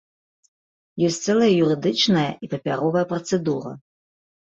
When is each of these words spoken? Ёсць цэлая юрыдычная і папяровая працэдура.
Ёсць 1.09 1.19
цэлая 1.27 1.51
юрыдычная 1.67 2.27
і 2.43 2.53
папяровая 2.57 3.09
працэдура. 3.15 3.81